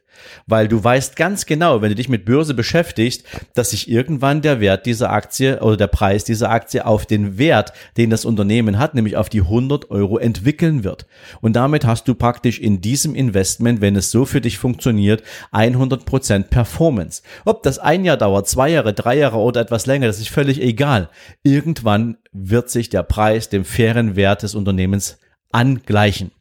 Weil 0.47 0.69
du 0.69 0.81
weißt 0.81 1.17
ganz 1.17 1.45
genau, 1.45 1.81
wenn 1.81 1.89
du 1.89 1.95
dich 1.95 2.07
mit 2.07 2.23
Börse 2.23 2.53
beschäftigst, 2.53 3.25
dass 3.55 3.71
sich 3.71 3.89
irgendwann 3.89 4.41
der 4.41 4.61
Wert 4.61 4.85
dieser 4.85 5.11
Aktie 5.11 5.59
oder 5.59 5.75
der 5.75 5.87
Preis 5.87 6.23
dieser 6.23 6.49
Aktie 6.49 6.85
auf 6.85 7.05
den 7.05 7.37
Wert, 7.37 7.73
den 7.97 8.09
das 8.09 8.23
Unternehmen 8.23 8.79
hat, 8.79 8.95
nämlich 8.95 9.17
auf 9.17 9.27
die 9.27 9.41
100 9.41 9.91
Euro 9.91 10.17
entwickeln 10.17 10.85
wird. 10.85 11.07
Und 11.41 11.57
damit 11.57 11.85
hast 11.85 12.07
du 12.07 12.15
praktisch 12.15 12.57
in 12.59 12.79
diesem 12.79 13.15
Investment, 13.15 13.81
wenn 13.81 13.97
es 13.97 14.09
so 14.09 14.25
für 14.25 14.39
dich 14.39 14.57
funktioniert, 14.57 15.23
100% 15.51 16.43
Performance. 16.43 17.21
Ob 17.43 17.63
das 17.63 17.79
ein 17.79 18.05
Jahr 18.05 18.17
dauert, 18.17 18.47
zwei 18.47 18.69
Jahre, 18.69 18.93
drei 18.93 19.17
Jahre 19.17 19.39
oder 19.39 19.59
etwas 19.59 19.87
länger, 19.87 20.07
das 20.07 20.19
ist 20.19 20.29
völlig 20.29 20.61
egal. 20.61 21.09
Irgendwann 21.43 22.17
wird 22.31 22.69
sich 22.69 22.87
der 22.87 23.03
Preis 23.03 23.49
dem 23.49 23.65
fairen 23.65 24.15
Wert 24.15 24.43
des 24.43 24.55
Unternehmens 24.55 25.17
angleichen. 25.51 26.31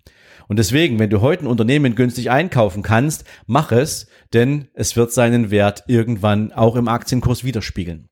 Und 0.50 0.58
deswegen, 0.58 0.98
wenn 0.98 1.10
du 1.10 1.20
heute 1.20 1.44
ein 1.44 1.46
Unternehmen 1.46 1.94
günstig 1.94 2.28
einkaufen 2.28 2.82
kannst, 2.82 3.22
mach 3.46 3.70
es, 3.70 4.08
denn 4.32 4.66
es 4.74 4.96
wird 4.96 5.12
seinen 5.12 5.52
Wert 5.52 5.84
irgendwann 5.86 6.50
auch 6.50 6.74
im 6.74 6.88
Aktienkurs 6.88 7.44
widerspiegeln. 7.44 8.08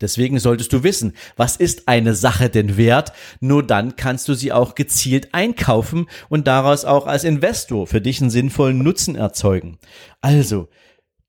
Deswegen 0.00 0.38
solltest 0.38 0.72
du 0.72 0.82
wissen, 0.82 1.12
was 1.36 1.56
ist 1.56 1.86
eine 1.86 2.14
Sache 2.14 2.48
denn 2.48 2.78
wert? 2.78 3.12
Nur 3.40 3.62
dann 3.62 3.96
kannst 3.96 4.28
du 4.28 4.34
sie 4.34 4.50
auch 4.50 4.76
gezielt 4.76 5.34
einkaufen 5.34 6.06
und 6.30 6.46
daraus 6.46 6.86
auch 6.86 7.06
als 7.06 7.24
Investor 7.24 7.86
für 7.86 8.00
dich 8.00 8.22
einen 8.22 8.30
sinnvollen 8.30 8.78
Nutzen 8.78 9.14
erzeugen. 9.14 9.76
Also, 10.22 10.68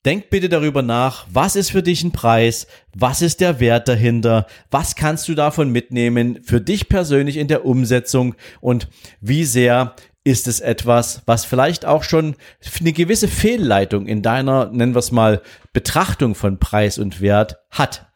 Denk 0.05 0.29
bitte 0.29 0.47
darüber 0.47 0.81
nach, 0.81 1.27
was 1.29 1.57
ist 1.57 1.71
für 1.71 1.83
dich 1.83 2.05
ein 2.05 2.13
Preis, 2.13 2.67
was 2.95 3.21
ist 3.21 3.41
der 3.41 3.59
Wert 3.59 3.89
dahinter, 3.89 4.47
was 4.71 4.95
kannst 4.95 5.27
du 5.27 5.35
davon 5.35 5.71
mitnehmen 5.71 6.39
für 6.41 6.61
dich 6.61 6.87
persönlich 6.87 7.35
in 7.35 7.49
der 7.49 7.65
Umsetzung 7.65 8.35
und 8.61 8.87
wie 9.19 9.43
sehr 9.43 9.95
ist 10.23 10.47
es 10.47 10.59
etwas, 10.59 11.21
was 11.25 11.45
vielleicht 11.45 11.85
auch 11.85 12.03
schon 12.03 12.35
eine 12.79 12.93
gewisse 12.93 13.27
Fehlleitung 13.27 14.05
in 14.05 14.21
deiner, 14.21 14.69
nennen 14.71 14.93
wir 14.93 14.99
es 14.99 15.11
mal, 15.11 15.41
Betrachtung 15.73 16.35
von 16.35 16.59
Preis 16.59 16.97
und 16.97 17.21
Wert 17.21 17.57
hat. 17.71 18.07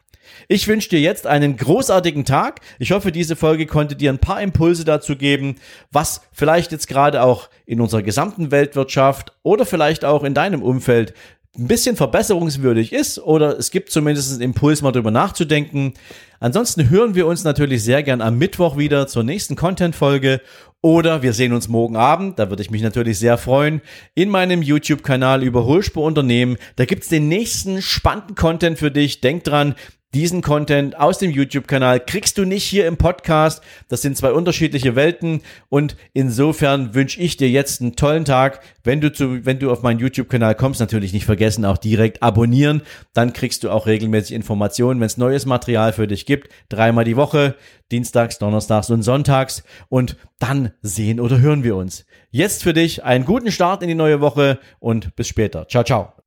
Ich 0.48 0.68
wünsche 0.68 0.90
dir 0.90 1.00
jetzt 1.00 1.26
einen 1.26 1.56
großartigen 1.56 2.24
Tag. 2.24 2.60
Ich 2.78 2.92
hoffe, 2.92 3.12
diese 3.12 3.36
Folge 3.36 3.66
konnte 3.66 3.96
dir 3.96 4.12
ein 4.12 4.18
paar 4.18 4.42
Impulse 4.42 4.84
dazu 4.84 5.16
geben, 5.16 5.56
was 5.90 6.20
vielleicht 6.32 6.72
jetzt 6.72 6.88
gerade 6.88 7.22
auch 7.22 7.48
in 7.64 7.80
unserer 7.80 8.02
gesamten 8.02 8.50
Weltwirtschaft 8.50 9.32
oder 9.42 9.64
vielleicht 9.64 10.04
auch 10.04 10.22
in 10.24 10.34
deinem 10.34 10.62
Umfeld 10.62 11.14
ein 11.56 11.68
bisschen 11.68 11.96
verbesserungswürdig 11.96 12.92
ist 12.92 13.18
oder 13.18 13.58
es 13.58 13.70
gibt 13.70 13.90
zumindest 13.90 14.32
einen 14.32 14.42
Impuls, 14.42 14.82
mal 14.82 14.92
drüber 14.92 15.10
nachzudenken. 15.10 15.94
Ansonsten 16.40 16.90
hören 16.90 17.14
wir 17.14 17.26
uns 17.26 17.44
natürlich 17.44 17.84
sehr 17.84 18.02
gern 18.02 18.20
am 18.20 18.38
Mittwoch 18.38 18.76
wieder 18.76 19.06
zur 19.06 19.22
nächsten 19.22 19.54
Content-Folge 19.54 20.40
oder 20.80 21.22
wir 21.22 21.32
sehen 21.32 21.52
uns 21.54 21.68
morgen 21.68 21.96
Abend, 21.96 22.38
da 22.38 22.50
würde 22.50 22.62
ich 22.62 22.70
mich 22.70 22.82
natürlich 22.82 23.18
sehr 23.18 23.38
freuen, 23.38 23.80
in 24.14 24.28
meinem 24.28 24.60
YouTube-Kanal 24.60 25.42
über 25.42 25.64
Hulspur 25.64 26.04
Unternehmen. 26.04 26.58
Da 26.76 26.84
gibt's 26.84 27.08
den 27.08 27.28
nächsten 27.28 27.80
spannenden 27.80 28.34
Content 28.34 28.78
für 28.78 28.90
dich. 28.90 29.22
Denk 29.22 29.44
dran, 29.44 29.76
diesen 30.14 30.42
Content 30.42 30.98
aus 30.98 31.18
dem 31.18 31.30
YouTube-Kanal 31.30 32.00
kriegst 32.00 32.38
du 32.38 32.44
nicht 32.44 32.64
hier 32.64 32.86
im 32.86 32.96
Podcast. 32.96 33.62
Das 33.88 34.00
sind 34.00 34.16
zwei 34.16 34.32
unterschiedliche 34.32 34.94
Welten 34.94 35.42
und 35.68 35.96
insofern 36.12 36.94
wünsche 36.94 37.20
ich 37.20 37.36
dir 37.36 37.50
jetzt 37.50 37.80
einen 37.80 37.96
tollen 37.96 38.24
Tag. 38.24 38.60
Wenn 38.84 39.00
du 39.00 39.12
zu, 39.12 39.44
wenn 39.44 39.58
du 39.58 39.72
auf 39.72 39.82
meinen 39.82 39.98
YouTube-Kanal 39.98 40.54
kommst, 40.54 40.78
natürlich 40.78 41.12
nicht 41.12 41.26
vergessen, 41.26 41.64
auch 41.64 41.78
direkt 41.78 42.22
abonnieren. 42.22 42.82
Dann 43.12 43.32
kriegst 43.32 43.64
du 43.64 43.70
auch 43.70 43.86
regelmäßig 43.86 44.36
Informationen, 44.36 45.00
wenn 45.00 45.06
es 45.06 45.16
neues 45.16 45.46
Material 45.46 45.92
für 45.92 46.06
dich 46.06 46.26
gibt. 46.26 46.48
Dreimal 46.68 47.04
die 47.04 47.16
Woche, 47.16 47.56
dienstags, 47.90 48.38
donnerstags 48.38 48.90
und 48.90 49.02
sonntags. 49.02 49.64
Und 49.88 50.16
dann 50.38 50.72
sehen 50.80 51.18
oder 51.18 51.40
hören 51.40 51.64
wir 51.64 51.74
uns. 51.74 52.06
Jetzt 52.30 52.62
für 52.62 52.72
dich 52.72 53.02
einen 53.04 53.24
guten 53.24 53.50
Start 53.50 53.82
in 53.82 53.88
die 53.88 53.94
neue 53.94 54.20
Woche 54.20 54.60
und 54.78 55.16
bis 55.16 55.26
später. 55.26 55.66
Ciao, 55.68 55.82
ciao. 55.82 56.23